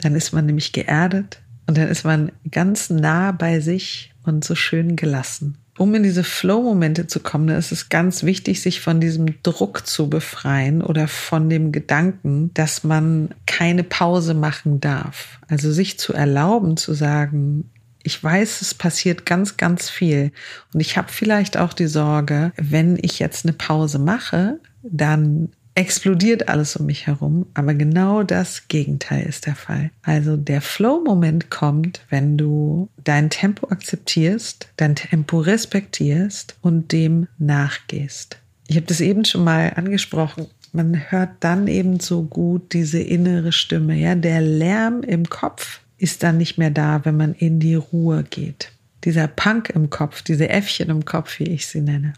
Dann 0.06 0.14
ist 0.14 0.32
man 0.32 0.46
nämlich 0.46 0.70
geerdet 0.70 1.42
und 1.66 1.76
dann 1.76 1.88
ist 1.88 2.04
man 2.04 2.30
ganz 2.52 2.90
nah 2.90 3.32
bei 3.32 3.58
sich 3.58 4.12
und 4.24 4.44
so 4.44 4.54
schön 4.54 4.94
gelassen. 4.94 5.58
um 5.78 5.92
in 5.96 6.04
diese 6.04 6.22
Flow-Momente 6.22 7.08
zu 7.08 7.18
kommen, 7.18 7.48
ist 7.48 7.72
es 7.72 7.88
ganz 7.88 8.22
wichtig, 8.22 8.62
sich 8.62 8.80
von 8.80 9.00
diesem 9.00 9.42
Druck 9.42 9.84
zu 9.84 10.08
befreien 10.08 10.80
oder 10.80 11.08
von 11.08 11.50
dem 11.50 11.72
Gedanken, 11.72 12.52
dass 12.54 12.84
man 12.84 13.30
keine 13.46 13.82
Pause 13.82 14.34
machen 14.34 14.80
darf. 14.80 15.40
Also 15.48 15.72
sich 15.72 15.98
zu 15.98 16.12
erlauben, 16.12 16.76
zu 16.76 16.94
sagen, 16.94 17.68
ich 18.04 18.22
weiß, 18.22 18.62
es 18.62 18.74
passiert 18.74 19.26
ganz, 19.26 19.56
ganz 19.56 19.90
viel. 19.90 20.30
Und 20.72 20.78
ich 20.78 20.96
habe 20.96 21.08
vielleicht 21.10 21.56
auch 21.56 21.72
die 21.72 21.88
Sorge, 21.88 22.52
wenn 22.56 22.96
ich 23.02 23.18
jetzt 23.18 23.44
eine 23.44 23.52
Pause 23.52 23.98
mache, 23.98 24.60
dann 24.84 25.48
explodiert 25.76 26.48
alles 26.48 26.74
um 26.76 26.86
mich 26.86 27.06
herum, 27.06 27.46
aber 27.52 27.74
genau 27.74 28.22
das 28.22 28.66
Gegenteil 28.68 29.24
ist 29.26 29.46
der 29.46 29.54
Fall. 29.54 29.90
Also 30.02 30.36
der 30.36 30.62
Flow-Moment 30.62 31.50
kommt, 31.50 32.00
wenn 32.08 32.38
du 32.38 32.88
dein 33.04 33.28
Tempo 33.28 33.68
akzeptierst, 33.68 34.68
dein 34.78 34.96
Tempo 34.96 35.38
respektierst 35.38 36.56
und 36.62 36.92
dem 36.92 37.28
nachgehst. 37.38 38.38
Ich 38.68 38.76
habe 38.76 38.86
das 38.86 39.00
eben 39.00 39.26
schon 39.26 39.44
mal 39.44 39.74
angesprochen. 39.76 40.46
Man 40.72 41.10
hört 41.10 41.30
dann 41.40 41.68
eben 41.68 42.00
so 42.00 42.22
gut 42.22 42.72
diese 42.72 43.00
innere 43.00 43.52
Stimme, 43.52 43.96
ja, 43.96 44.14
der 44.14 44.40
Lärm 44.40 45.02
im 45.02 45.28
Kopf 45.28 45.80
ist 45.98 46.22
dann 46.22 46.38
nicht 46.38 46.56
mehr 46.58 46.70
da, 46.70 47.04
wenn 47.04 47.16
man 47.16 47.34
in 47.34 47.60
die 47.60 47.74
Ruhe 47.74 48.24
geht. 48.24 48.72
Dieser 49.04 49.28
Punk 49.28 49.70
im 49.70 49.90
Kopf, 49.90 50.22
diese 50.22 50.48
Äffchen 50.48 50.88
im 50.88 51.04
Kopf, 51.04 51.38
wie 51.38 51.44
ich 51.44 51.66
sie 51.66 51.80
nenne. 51.80 52.14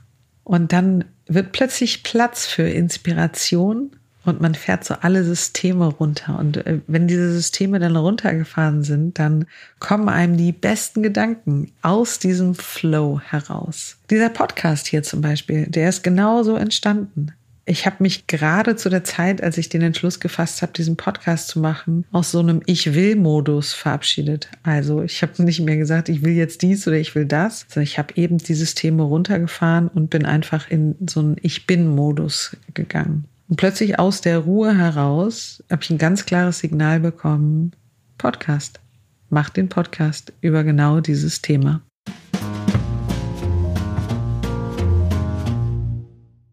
Und 0.48 0.72
dann 0.72 1.04
wird 1.26 1.52
plötzlich 1.52 2.02
Platz 2.02 2.46
für 2.46 2.62
Inspiration 2.62 3.90
und 4.24 4.40
man 4.40 4.54
fährt 4.54 4.82
so 4.82 4.94
alle 4.94 5.22
Systeme 5.22 5.84
runter. 5.84 6.38
Und 6.38 6.56
äh, 6.56 6.80
wenn 6.86 7.06
diese 7.06 7.30
Systeme 7.30 7.78
dann 7.78 7.96
runtergefahren 7.96 8.82
sind, 8.82 9.18
dann 9.18 9.44
kommen 9.78 10.08
einem 10.08 10.38
die 10.38 10.52
besten 10.52 11.02
Gedanken 11.02 11.70
aus 11.82 12.18
diesem 12.18 12.54
Flow 12.54 13.20
heraus. 13.20 13.98
Dieser 14.08 14.30
Podcast 14.30 14.86
hier 14.86 15.02
zum 15.02 15.20
Beispiel, 15.20 15.66
der 15.66 15.90
ist 15.90 16.02
genauso 16.02 16.56
entstanden. 16.56 17.32
Ich 17.68 17.84
habe 17.84 17.96
mich 17.98 18.26
gerade 18.26 18.76
zu 18.76 18.88
der 18.88 19.04
Zeit, 19.04 19.42
als 19.42 19.58
ich 19.58 19.68
den 19.68 19.82
Entschluss 19.82 20.20
gefasst 20.20 20.62
habe, 20.62 20.72
diesen 20.72 20.96
Podcast 20.96 21.48
zu 21.48 21.60
machen, 21.60 22.06
aus 22.12 22.30
so 22.30 22.38
einem 22.38 22.62
Ich 22.64 22.94
will-Modus 22.94 23.74
verabschiedet. 23.74 24.48
Also 24.62 25.02
ich 25.02 25.20
habe 25.20 25.42
nicht 25.42 25.60
mehr 25.60 25.76
gesagt, 25.76 26.08
ich 26.08 26.24
will 26.24 26.32
jetzt 26.32 26.62
dies 26.62 26.88
oder 26.88 26.96
ich 26.96 27.14
will 27.14 27.26
das, 27.26 27.66
sondern 27.68 27.82
ich 27.82 27.98
habe 27.98 28.14
eben 28.16 28.38
die 28.38 28.54
Systeme 28.54 29.02
runtergefahren 29.02 29.88
und 29.88 30.08
bin 30.08 30.24
einfach 30.24 30.70
in 30.70 30.96
so 31.10 31.20
einen 31.20 31.36
Ich 31.42 31.66
bin-Modus 31.66 32.56
gegangen. 32.72 33.26
Und 33.50 33.56
plötzlich 33.56 33.98
aus 33.98 34.22
der 34.22 34.38
Ruhe 34.38 34.74
heraus 34.74 35.62
habe 35.70 35.82
ich 35.82 35.90
ein 35.90 35.98
ganz 35.98 36.24
klares 36.24 36.60
Signal 36.60 37.00
bekommen, 37.00 37.72
Podcast. 38.16 38.80
Mach 39.28 39.50
den 39.50 39.68
Podcast 39.68 40.32
über 40.40 40.64
genau 40.64 41.00
dieses 41.00 41.42
Thema. 41.42 41.82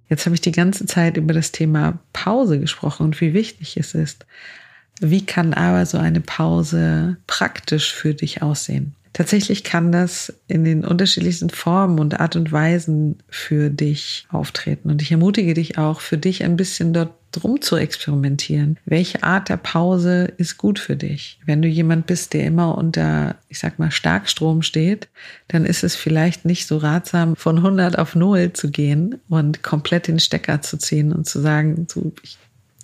Jetzt 0.10 0.26
habe 0.26 0.36
ich 0.36 0.42
die 0.42 0.52
ganze 0.52 0.86
Zeit 0.86 1.18
über 1.18 1.34
das 1.34 1.52
Thema 1.52 2.00
Pause 2.14 2.60
gesprochen 2.60 3.04
und 3.04 3.22
wie 3.22 3.34
wichtig 3.34 3.78
es 3.78 3.96
ist. 3.96 4.26
Wie 5.02 5.26
kann 5.26 5.54
aber 5.54 5.86
so 5.86 5.98
eine 5.98 6.22
Pause 6.22 7.18
praktisch 7.28 7.94
für 7.94 8.14
dich 8.14 8.42
aussehen? 8.42 8.96
Tatsächlich 9.14 9.64
kann 9.64 9.92
das 9.94 10.34
in 10.48 10.66
den 10.66 10.84
unterschiedlichsten 10.84 11.50
Formen 11.50 12.00
und 12.00 12.20
Art 12.20 12.36
und 12.36 12.52
Weisen 12.52 13.18
für 13.30 13.70
dich 13.70 14.28
auftreten. 14.30 14.90
Und 14.90 15.02
ich 15.02 15.12
ermutige 15.12 15.54
dich 15.54 15.78
auch, 15.78 16.02
für 16.02 16.18
dich 16.18 16.44
ein 16.44 16.58
bisschen 16.58 16.92
dort 16.92 17.14
drum 17.36 17.62
zu 17.62 17.76
experimentieren. 17.76 18.78
Welche 18.86 19.24
Art 19.24 19.50
der 19.50 19.58
Pause 19.58 20.34
ist 20.38 20.58
gut 20.58 20.80
für 20.80 20.96
dich? 20.96 21.40
Wenn 21.46 21.62
du 21.62 21.68
jemand 21.68 22.08
bist, 22.08 22.34
der 22.34 22.46
immer 22.46 22.78
unter, 22.78 23.36
ich 23.50 23.60
sag 23.60 23.80
mal, 23.80 23.92
Starkstrom 23.92 24.62
steht, 24.62 25.08
dann 25.48 25.66
ist 25.66 25.84
es 25.84 25.96
vielleicht 25.96 26.46
nicht 26.46 26.68
so 26.68 26.78
ratsam, 26.78 27.36
von 27.36 27.58
100 27.58 27.98
auf 27.98 28.16
0 28.16 28.54
zu 28.54 28.72
gehen 28.72 29.22
und 29.30 29.64
komplett 29.64 30.08
den 30.08 30.20
Stecker 30.20 30.62
zu 30.62 30.78
ziehen 30.78 31.14
und 31.14 31.26
zu 31.28 31.40
sagen, 31.40 31.88
so, 31.90 32.14
ich 32.24 32.38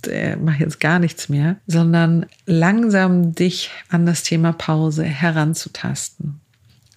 äh, 0.08 0.36
mach 0.36 0.60
jetzt 0.60 0.80
gar 0.80 1.00
nichts 1.00 1.30
mehr, 1.30 1.58
sondern 1.68 2.26
langsam 2.46 3.34
dich 3.34 3.72
an 3.90 4.06
das 4.06 4.24
Thema 4.24 4.54
Pause 4.54 5.04
heranzutasten. 5.04 6.40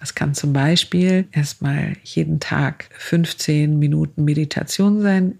Es 0.01 0.13
kann 0.13 0.35
zum 0.35 0.53
Beispiel 0.53 1.27
erstmal 1.31 1.93
jeden 2.03 2.39
Tag 2.39 2.89
15 2.97 3.79
Minuten 3.79 4.23
Meditation 4.23 5.01
sein. 5.01 5.35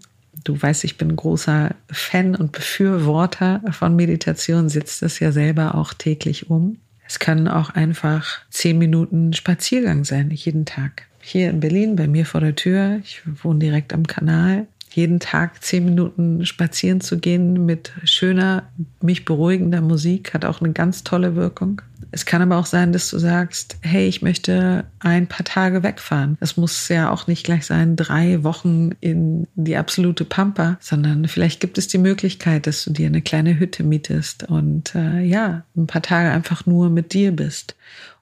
Du 0.46 0.62
weißt, 0.62 0.84
ich 0.84 0.96
bin 0.96 1.16
großer 1.16 1.74
Fan 1.90 2.36
und 2.36 2.52
Befürworter 2.52 3.62
von 3.72 3.96
Meditation, 3.96 4.68
setzt 4.68 5.02
das 5.02 5.18
ja 5.18 5.32
selber 5.32 5.74
auch 5.74 5.92
täglich 5.92 6.48
um. 6.48 6.76
Es 7.04 7.18
können 7.18 7.48
auch 7.48 7.70
einfach 7.70 8.42
10 8.50 8.78
Minuten 8.78 9.32
Spaziergang 9.32 10.04
sein, 10.04 10.30
jeden 10.30 10.64
Tag. 10.64 11.08
Hier 11.20 11.50
in 11.50 11.58
Berlin, 11.58 11.96
bei 11.96 12.06
mir 12.06 12.26
vor 12.26 12.40
der 12.40 12.54
Tür, 12.54 13.00
ich 13.02 13.22
wohne 13.42 13.58
direkt 13.58 13.92
am 13.92 14.06
Kanal, 14.06 14.68
jeden 14.92 15.18
Tag 15.18 15.62
zehn 15.64 15.84
Minuten 15.84 16.46
spazieren 16.46 17.00
zu 17.00 17.18
gehen 17.18 17.66
mit 17.66 17.92
schöner, 18.04 18.70
mich 19.02 19.24
beruhigender 19.24 19.80
Musik 19.80 20.32
hat 20.32 20.44
auch 20.44 20.60
eine 20.60 20.72
ganz 20.72 21.02
tolle 21.02 21.34
Wirkung. 21.34 21.82
Es 22.10 22.24
kann 22.24 22.42
aber 22.42 22.56
auch 22.56 22.66
sein, 22.66 22.92
dass 22.92 23.10
du 23.10 23.18
sagst, 23.18 23.76
hey, 23.82 24.06
ich 24.06 24.22
möchte 24.22 24.84
ein 25.00 25.26
paar 25.26 25.44
Tage 25.44 25.82
wegfahren. 25.82 26.38
Es 26.40 26.56
muss 26.56 26.88
ja 26.88 27.10
auch 27.10 27.26
nicht 27.26 27.44
gleich 27.44 27.66
sein, 27.66 27.96
drei 27.96 28.42
Wochen 28.42 28.92
in 29.00 29.46
die 29.54 29.76
absolute 29.76 30.24
Pampa, 30.24 30.78
sondern 30.80 31.28
vielleicht 31.28 31.60
gibt 31.60 31.78
es 31.78 31.88
die 31.88 31.98
Möglichkeit, 31.98 32.66
dass 32.66 32.84
du 32.84 32.90
dir 32.90 33.06
eine 33.06 33.22
kleine 33.22 33.58
Hütte 33.58 33.82
mietest 33.82 34.44
und 34.44 34.94
äh, 34.94 35.20
ja, 35.20 35.64
ein 35.76 35.86
paar 35.86 36.02
Tage 36.02 36.30
einfach 36.30 36.66
nur 36.66 36.90
mit 36.90 37.12
dir 37.12 37.32
bist 37.32 37.76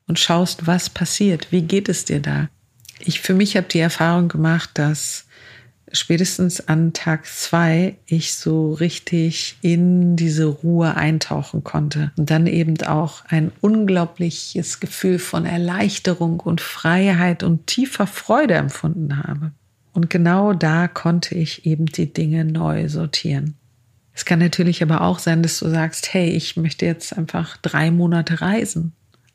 und 0.06 0.18
schaust, 0.18 0.66
was 0.66 0.90
passiert. 0.90 1.50
Wie 1.50 1.62
geht 1.62 1.88
es 1.88 2.04
dir 2.04 2.20
da? 2.20 2.48
Ich 3.00 3.20
für 3.20 3.34
mich 3.34 3.56
habe 3.56 3.66
die 3.68 3.80
Erfahrung 3.80 4.28
gemacht, 4.28 4.70
dass 4.74 5.26
spätestens 5.94 6.68
an 6.68 6.92
Tag 6.92 7.26
zwei 7.26 7.96
ich 8.06 8.34
so 8.34 8.72
richtig 8.72 9.56
in 9.62 10.16
diese 10.16 10.46
Ruhe 10.46 10.96
eintauchen 10.96 11.64
konnte 11.64 12.12
und 12.16 12.30
dann 12.30 12.46
eben 12.46 12.80
auch 12.82 13.24
ein 13.26 13.52
unglaubliches 13.60 14.80
Gefühl 14.80 15.18
von 15.18 15.46
Erleichterung 15.46 16.40
und 16.40 16.60
Freiheit 16.60 17.42
und 17.42 17.66
tiefer 17.66 18.06
Freude 18.06 18.54
empfunden 18.54 19.22
habe. 19.22 19.52
Und 19.92 20.10
genau 20.10 20.52
da 20.52 20.88
konnte 20.88 21.36
ich 21.36 21.66
eben 21.66 21.86
die 21.86 22.12
Dinge 22.12 22.44
neu 22.44 22.88
sortieren. 22.88 23.54
Es 24.12 24.24
kann 24.24 24.38
natürlich 24.38 24.82
aber 24.82 25.02
auch 25.02 25.18
sein, 25.18 25.42
dass 25.42 25.58
du 25.58 25.68
sagst, 25.68 26.12
hey, 26.12 26.30
ich 26.30 26.56
möchte 26.56 26.86
jetzt 26.86 27.16
einfach 27.16 27.56
drei 27.58 27.90
Monate 27.90 28.40
reisen. 28.40 28.92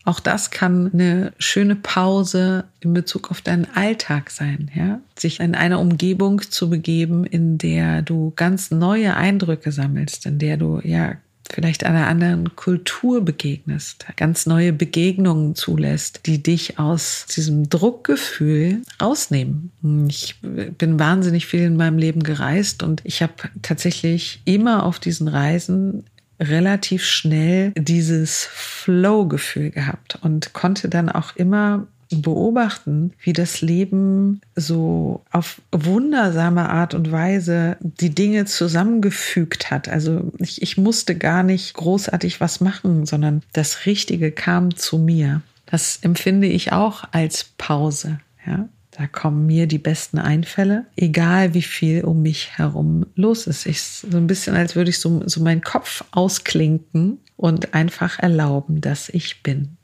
Auch 0.10 0.20
das 0.20 0.50
kann 0.50 0.90
eine 0.92 1.34
schöne 1.38 1.76
Pause 1.76 2.64
in 2.80 2.96
Bezug 2.96 3.30
auf 3.30 3.42
deinen 3.42 3.68
Alltag 3.76 4.32
sein, 4.32 4.72
ja. 4.74 5.02
Sich 5.16 5.40
in 5.40 5.54
eine 5.54 5.78
Umgebung 5.78 6.42
zu 6.42 6.68
begeben, 6.68 7.26
in 7.26 7.60
der 7.60 8.02
du 8.02 8.34
ganz 8.36 8.72
neue 8.72 9.16
Eindrücke 9.16 9.72
sammelst, 9.72 10.26
in 10.26 10.40
der 10.40 10.58
du 10.58 10.82
ja 10.84 11.18
vielleicht 11.48 11.84
einer 11.84 12.08
anderen 12.08 12.56
Kultur 12.56 13.24
begegnest, 13.24 14.08
ganz 14.16 14.48
neue 14.48 14.74
Begegnungen 14.74 15.54
zulässt, 15.54 16.22
die 16.26 16.42
dich 16.42 16.80
aus 16.80 17.28
diesem 17.28 17.70
Druckgefühl 17.70 18.82
rausnehmen. 19.00 19.70
Ich 20.10 20.38
bin 20.42 20.98
wahnsinnig 20.98 21.46
viel 21.46 21.62
in 21.62 21.78
meinem 21.78 22.00
Leben 22.00 22.24
gereist 22.24 22.82
und 22.82 23.02
ich 23.04 23.22
habe 23.22 23.34
tatsächlich 23.62 24.42
immer 24.46 24.84
auf 24.86 24.98
diesen 25.00 25.28
Reisen 25.28 26.06
relativ 26.40 27.04
schnell 27.04 27.72
dieses 27.78 28.46
Flow-Gefühl 28.46 29.72
gehabt 29.72 30.20
und 30.22 30.54
konnte 30.54 30.90
dann 30.90 31.10
auch 31.10 31.36
immer 31.36 31.88
beobachten, 32.12 33.14
wie 33.22 33.34
das 33.34 33.62
Leben 33.62 34.42
so 34.56 35.24
auf 35.32 35.62
wundersame 35.72 36.70
Art 36.70 36.94
und 36.94 37.12
Weise 37.12 37.78
die 37.80 38.10
Dinge 38.10 38.46
zusammengefügt 38.46 39.70
hat. 39.70 39.90
Also 39.90 40.32
ich, 40.40 40.62
ich 40.62 40.78
musste 40.78 41.16
gar 41.16 41.44
nicht 41.44 41.74
großartig 41.76 42.42
was 42.42 42.62
machen, 42.62 43.06
sondern 43.06 43.44
das 43.54 43.86
Richtige 43.86 44.32
kam 44.32 44.76
zu 44.76 44.98
mir. 44.98 45.42
Das 45.68 46.00
empfinde 46.02 46.48
ich 46.48 46.72
auch 46.72 47.04
als 47.12 47.52
Pause. 47.58 48.20
Ja? 48.46 48.68
Da 48.92 49.08
kommen 49.08 49.46
mir 49.46 49.68
die 49.68 49.78
besten 49.78 50.18
Einfälle, 50.18 50.86
egal 50.96 51.54
wie 51.54 51.62
viel 51.62 52.04
um 52.04 52.22
mich 52.22 52.58
herum 52.58 53.06
los 53.16 53.46
ist. 53.46 53.66
Ich, 53.66 53.82
so 53.82 54.18
ein 54.18 54.28
bisschen, 54.28 54.56
als 54.56 54.76
würde 54.76 54.90
ich 54.90 55.00
so, 55.00 55.22
so 55.28 55.42
meinen 55.42 55.62
Kopf 55.62 56.04
ausklinken 56.12 57.20
und 57.38 57.74
einfach 57.74 58.20
erlauben, 58.20 58.82
dass 58.82 59.10
ich 59.10 59.44
bin. 59.44 59.78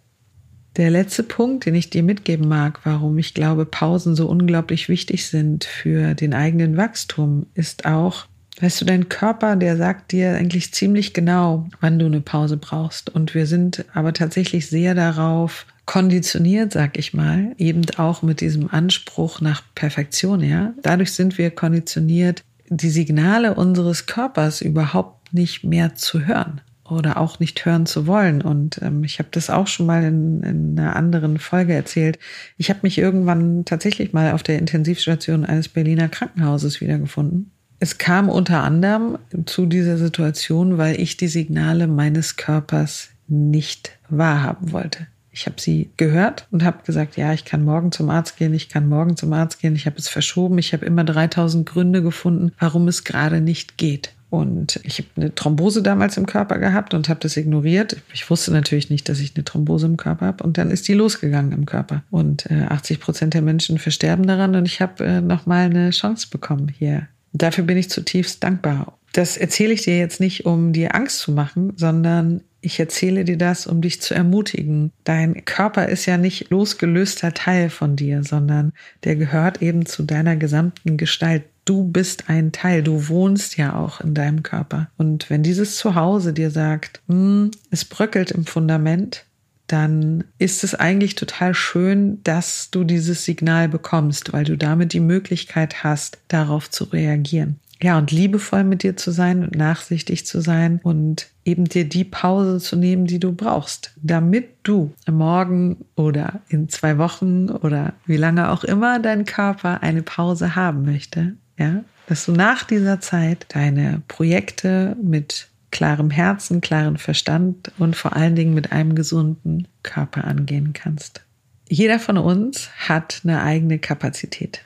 Der 0.78 0.90
letzte 0.90 1.24
Punkt, 1.24 1.66
den 1.66 1.76
ich 1.76 1.90
dir 1.90 2.04
mitgeben 2.04 2.50
mag, 2.50 2.82
warum 2.84 3.18
ich 3.18 3.34
glaube, 3.34 3.66
Pausen 3.66 4.16
so 4.16 4.28
unglaublich 4.28 4.90
wichtig 4.90 5.28
sind 5.28 5.64
für 5.64 6.16
den 6.16 6.34
eigenen 6.34 6.76
Wachstum, 6.76 7.46
ist 7.54 7.86
auch, 7.86 8.26
weißt 8.60 8.82
du, 8.82 8.86
dein 8.86 9.08
Körper, 9.08 9.56
der 9.56 9.78
sagt 9.78 10.12
dir 10.12 10.36
eigentlich 10.36 10.74
ziemlich 10.74 11.14
genau, 11.14 11.70
wann 11.80 12.00
du 12.00 12.08
eine 12.08 12.20
Pause 12.20 12.58
brauchst. 12.58 13.10
Und 13.10 13.36
wir 13.36 13.46
sind 13.46 13.86
aber 13.94 14.12
tatsächlich 14.12 14.68
sehr 14.68 14.96
darauf 14.96 15.66
konditioniert, 15.86 16.74
sag 16.74 16.98
ich 16.98 17.14
mal, 17.14 17.54
eben 17.58 17.84
auch 17.98 18.22
mit 18.22 18.42
diesem 18.42 18.70
Anspruch 18.72 19.42
nach 19.42 19.62
Perfektion, 19.76 20.42
ja. 20.42 20.74
Dadurch 20.82 21.14
sind 21.14 21.38
wir 21.38 21.52
konditioniert, 21.52 22.44
die 22.70 22.90
Signale 22.90 23.54
unseres 23.54 24.06
Körpers 24.06 24.62
überhaupt 24.62 25.34
nicht 25.34 25.64
mehr 25.64 25.96
zu 25.96 26.26
hören. 26.26 26.62
oder 26.88 27.18
auch 27.18 27.40
nicht 27.40 27.66
hören 27.66 27.86
zu 27.86 28.06
wollen. 28.06 28.42
Und 28.42 28.80
ähm, 28.82 29.04
ich 29.04 29.18
habe 29.20 29.30
das 29.32 29.50
auch 29.50 29.68
schon 29.68 29.88
mal 29.88 30.04
in, 30.04 30.44
in 30.44 30.80
einer 30.80 30.96
anderen 30.96 31.40
Folge 31.40 31.74
erzählt. 31.74 32.20
Ich 32.58 32.70
habe 32.70 32.82
mich 32.84 32.98
irgendwann 32.98 33.66
tatsächlich 33.66 34.14
mal 34.14 34.34
auf 34.34 34.44
der 34.44 34.60
Intensivstation 34.60 35.46
eines 35.46 35.68
Berliner 35.68 36.10
Krankenhauses 36.10 36.82
wiedergefunden. 36.82 37.52
Es 37.80 37.98
kam 37.98 38.30
unter 38.30 38.64
anderem 38.64 39.18
zu 39.46 39.66
dieser 39.66 39.98
Situation, 39.98 40.78
weil 40.78 41.00
ich 41.00 41.18
die 41.18 41.28
Signale 41.28 41.88
meines 41.88 42.36
Körpers 42.36 43.10
nicht 43.28 43.98
wahrhaben 44.08 44.72
wollte. 44.72 45.08
Ich 45.36 45.46
habe 45.46 45.60
sie 45.60 45.90
gehört 45.98 46.48
und 46.52 46.64
habe 46.64 46.84
gesagt, 46.86 47.18
ja, 47.18 47.34
ich 47.34 47.44
kann 47.44 47.66
morgen 47.66 47.92
zum 47.92 48.10
Arzt 48.10 48.38
gehen, 48.38 48.54
ich 48.54 48.70
kann 48.70 48.88
morgen 48.88 49.18
zum 49.18 49.34
Arzt 49.34 49.60
gehen, 49.60 49.76
ich 49.76 49.86
habe 49.86 49.98
es 49.98 50.08
verschoben, 50.08 50.58
ich 50.58 50.72
habe 50.72 50.86
immer 50.86 51.04
3000 51.04 51.66
Gründe 51.66 52.02
gefunden, 52.02 52.54
warum 52.58 52.88
es 52.88 53.04
gerade 53.04 53.42
nicht 53.42 53.78
geht. 53.78 54.14
Und 54.30 54.80
ich 54.84 55.00
habe 55.00 55.10
eine 55.18 55.36
Thrombose 55.36 55.84
damals 55.84 56.18
im 56.18 56.26
Körper 56.26 56.58
gehabt 56.58 56.94
und 56.94 57.10
habe 57.10 57.20
das 57.20 57.38
ignoriert. 57.38 57.98
Ich 58.14 58.30
wusste 58.30 58.52
natürlich 58.52 58.90
nicht, 58.90 59.08
dass 59.08 59.20
ich 59.20 59.36
eine 59.36 59.46
Thrombose 59.46 59.86
im 59.86 59.98
Körper 59.98 60.26
habe. 60.26 60.44
Und 60.44 60.58
dann 60.58 60.72
ist 60.72 60.88
die 60.88 60.94
losgegangen 60.94 61.52
im 61.52 61.66
Körper. 61.66 62.04
Und 62.12 62.50
äh, 62.50 62.66
80 62.68 63.00
Prozent 63.00 63.34
der 63.34 63.42
Menschen 63.42 63.78
versterben 63.78 64.28
daran. 64.28 64.56
Und 64.56 64.66
ich 64.66 64.82
habe 64.82 65.06
äh, 65.06 65.22
nochmal 65.22 65.66
eine 65.66 65.92
Chance 65.92 66.28
bekommen 66.30 66.68
hier. 66.68 67.08
Dafür 67.32 67.64
bin 67.64 67.78
ich 67.78 67.90
zutiefst 67.90 68.44
dankbar. 68.44 68.98
Das 69.14 69.38
erzähle 69.38 69.74
ich 69.74 69.84
dir 69.84 69.98
jetzt 69.98 70.20
nicht, 70.20 70.46
um 70.46 70.74
dir 70.74 70.96
Angst 70.96 71.20
zu 71.20 71.32
machen, 71.32 71.72
sondern 71.78 72.42
ich 72.66 72.80
erzähle 72.80 73.24
dir 73.24 73.38
das, 73.38 73.68
um 73.68 73.82
dich 73.82 74.02
zu 74.02 74.14
ermutigen. 74.14 74.92
Dein 75.04 75.46
Körper 75.46 75.88
ist 75.88 76.06
ja 76.06 76.18
nicht 76.18 76.50
losgelöster 76.50 77.34
Teil 77.34 77.70
von 77.70 77.96
dir, 77.96 78.24
sondern 78.24 78.74
der 79.04 79.16
gehört 79.16 79.62
eben 79.62 79.86
zu 79.86 80.04
deiner 80.04 80.36
gesamten 80.36 80.98
Gestalt. 80.98 81.44
Du 81.64 81.84
bist 81.84 82.26
ein 82.28 82.52
Teil, 82.52 82.84
du 82.84 83.08
wohnst 83.08 83.58
ja 83.58 83.76
auch 83.76 84.02
in 84.02 84.14
deinem 84.14 84.44
Körper. 84.44 84.90
Und 84.98 85.30
wenn 85.30 85.44
dieses 85.44 85.78
Zuhause 85.78 86.34
dir 86.34 86.52
sagt, 86.52 87.02
hm, 87.08 87.52
es 87.72 87.86
bröckelt 87.86 88.32
im 88.32 88.46
Fundament, 88.46 89.26
dann 89.68 90.24
ist 90.38 90.64
es 90.64 90.76
eigentlich 90.76 91.16
total 91.16 91.56
schön, 91.56 92.22
dass 92.24 92.70
du 92.70 92.84
dieses 92.84 93.26
Signal 93.26 93.68
bekommst, 93.68 94.32
weil 94.32 94.44
du 94.44 94.58
damit 94.58 94.94
die 94.94 95.00
Möglichkeit 95.00 95.84
hast, 95.84 96.20
darauf 96.28 96.70
zu 96.70 96.84
reagieren 96.86 97.60
ja, 97.86 98.00
und 98.00 98.10
liebevoll 98.10 98.64
mit 98.64 98.82
dir 98.82 98.98
zu 98.98 99.12
sein 99.12 99.44
und 99.44 99.56
nachsichtig 99.56 100.26
zu 100.26 100.42
sein 100.42 100.80
und 100.82 101.28
eben 101.44 101.66
dir 101.66 101.88
die 101.88 102.04
Pause 102.04 102.58
zu 102.58 102.76
nehmen, 102.78 103.06
die 103.06 103.20
du 103.20 103.32
brauchst, 103.32 103.94
damit 104.02 104.50
du 104.64 104.92
morgen 105.08 105.86
oder 105.96 106.42
in 106.50 106.68
zwei 106.68 106.98
Wochen 106.98 107.48
oder 107.52 107.94
wie 108.08 108.18
lange 108.18 108.50
auch 108.50 108.64
immer 108.64 108.98
dein 108.98 109.24
Körper 109.26 109.84
eine 109.84 110.02
Pause 110.02 110.56
haben 110.56 110.82
möchte, 110.82 111.36
ja, 111.60 111.84
dass 112.08 112.26
du 112.26 112.32
nach 112.32 112.64
dieser 112.64 113.02
Zeit 113.02 113.46
deine 113.50 114.02
Projekte 114.08 114.98
mit 115.00 115.50
klarem 115.70 116.10
Herzen, 116.10 116.62
klarem 116.62 116.96
Verstand 116.96 117.72
und 117.78 117.96
vor 117.96 118.16
allen 118.16 118.34
Dingen 118.34 118.56
mit 118.56 118.72
einem 118.72 118.96
gesunden 118.96 119.68
Körper 119.84 120.24
angehen 120.24 120.74
kannst. 120.74 121.22
Jeder 121.70 122.00
von 122.00 122.18
uns 122.18 122.68
hat 122.90 123.22
eine 123.24 123.44
eigene 123.44 123.78
Kapazität. 123.78 124.62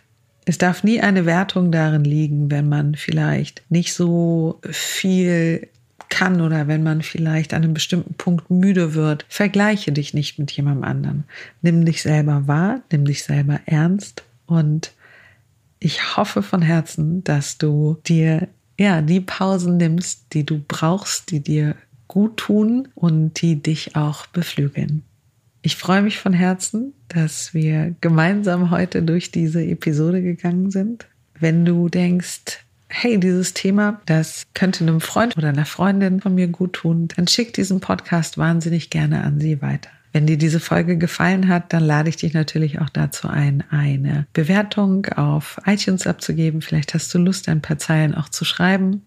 Es 0.45 0.57
darf 0.57 0.83
nie 0.83 0.99
eine 1.01 1.25
Wertung 1.25 1.71
darin 1.71 2.03
liegen, 2.03 2.49
wenn 2.49 2.67
man 2.67 2.95
vielleicht 2.95 3.63
nicht 3.69 3.93
so 3.93 4.59
viel 4.71 5.67
kann 6.09 6.41
oder 6.41 6.67
wenn 6.67 6.83
man 6.83 7.01
vielleicht 7.01 7.53
an 7.53 7.63
einem 7.63 7.73
bestimmten 7.73 8.15
Punkt 8.15 8.49
müde 8.49 8.93
wird. 8.95 9.25
Vergleiche 9.29 9.91
dich 9.91 10.13
nicht 10.13 10.39
mit 10.39 10.51
jemandem 10.51 10.83
anderen. 10.83 11.23
Nimm 11.61 11.85
dich 11.85 12.01
selber 12.01 12.47
wahr, 12.47 12.81
nimm 12.91 13.05
dich 13.05 13.23
selber 13.23 13.59
ernst 13.65 14.23
und 14.47 14.91
ich 15.79 16.17
hoffe 16.17 16.43
von 16.43 16.61
Herzen, 16.61 17.23
dass 17.23 17.57
du 17.57 17.97
dir 18.07 18.47
ja 18.77 19.01
die 19.01 19.21
Pausen 19.21 19.77
nimmst, 19.77 20.33
die 20.33 20.45
du 20.45 20.61
brauchst, 20.67 21.31
die 21.31 21.39
dir 21.39 21.75
gut 22.07 22.37
tun 22.37 22.89
und 22.95 23.41
die 23.41 23.61
dich 23.61 23.95
auch 23.95 24.25
beflügeln. 24.27 25.03
Ich 25.61 25.75
freue 25.75 26.01
mich 26.01 26.19
von 26.19 26.33
Herzen, 26.33 26.93
dass 27.09 27.53
wir 27.53 27.95
gemeinsam 27.99 28.71
heute 28.71 29.01
durch 29.01 29.31
diese 29.31 29.63
Episode 29.63 30.21
gegangen 30.21 30.71
sind. 30.71 31.07
Wenn 31.37 31.65
du 31.65 31.89
denkst, 31.89 32.63
hey, 32.87 33.19
dieses 33.19 33.53
Thema, 33.53 34.01
das 34.05 34.47
könnte 34.53 34.83
einem 34.83 35.01
Freund 35.01 35.37
oder 35.37 35.49
einer 35.49 35.65
Freundin 35.65 36.21
von 36.21 36.33
mir 36.35 36.47
gut 36.47 36.73
tun, 36.73 37.07
dann 37.15 37.27
schick 37.27 37.53
diesen 37.53 37.81
Podcast 37.81 38.37
wahnsinnig 38.37 38.89
gerne 38.89 39.23
an 39.23 39.39
sie 39.39 39.61
weiter. 39.61 39.89
Wenn 40.11 40.25
dir 40.25 40.37
diese 40.37 40.59
Folge 40.59 40.97
gefallen 40.97 41.47
hat, 41.49 41.71
dann 41.71 41.83
lade 41.83 42.09
ich 42.09 42.17
dich 42.17 42.33
natürlich 42.33 42.79
auch 42.79 42.89
dazu 42.89 43.27
ein, 43.27 43.63
eine 43.69 44.25
Bewertung 44.33 45.05
auf 45.07 45.61
iTunes 45.65 46.07
abzugeben. 46.07 46.61
Vielleicht 46.61 46.93
hast 46.95 47.13
du 47.13 47.19
Lust, 47.19 47.47
ein 47.47 47.61
paar 47.61 47.77
Zeilen 47.77 48.15
auch 48.15 48.29
zu 48.29 48.43
schreiben. 48.43 49.03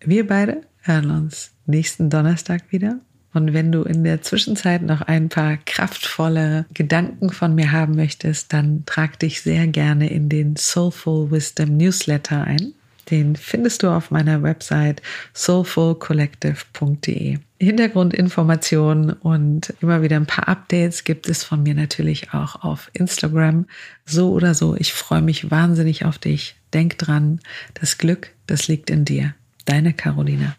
Wir 0.00 0.26
beide 0.26 0.62
hören 0.80 1.10
uns 1.10 1.52
nächsten 1.66 2.08
Donnerstag 2.08 2.72
wieder. 2.72 3.00
Und 3.34 3.52
wenn 3.52 3.72
du 3.72 3.82
in 3.82 4.04
der 4.04 4.22
Zwischenzeit 4.22 4.82
noch 4.82 5.02
ein 5.02 5.28
paar 5.28 5.58
kraftvolle 5.66 6.66
Gedanken 6.72 7.30
von 7.30 7.54
mir 7.54 7.72
haben 7.72 7.96
möchtest, 7.96 8.52
dann 8.52 8.84
trag 8.86 9.18
dich 9.18 9.42
sehr 9.42 9.66
gerne 9.66 10.08
in 10.08 10.28
den 10.28 10.56
Soulful 10.56 11.30
Wisdom 11.30 11.76
Newsletter 11.76 12.44
ein. 12.44 12.72
Den 13.10 13.36
findest 13.36 13.82
du 13.82 13.88
auf 13.88 14.10
meiner 14.10 14.42
Website 14.42 15.02
soulfulcollective.de. 15.34 17.38
Hintergrundinformationen 17.60 19.12
und 19.12 19.74
immer 19.80 20.02
wieder 20.02 20.16
ein 20.16 20.26
paar 20.26 20.48
Updates 20.48 21.04
gibt 21.04 21.28
es 21.28 21.44
von 21.44 21.62
mir 21.62 21.74
natürlich 21.74 22.32
auch 22.32 22.62
auf 22.62 22.90
Instagram. 22.94 23.66
So 24.06 24.32
oder 24.32 24.54
so, 24.54 24.74
ich 24.76 24.94
freue 24.94 25.22
mich 25.22 25.50
wahnsinnig 25.50 26.04
auf 26.04 26.18
dich. 26.18 26.56
Denk 26.72 26.98
dran, 26.98 27.40
das 27.74 27.98
Glück, 27.98 28.30
das 28.46 28.68
liegt 28.68 28.90
in 28.90 29.04
dir. 29.04 29.34
Deine 29.66 29.92
Carolina. 29.92 30.56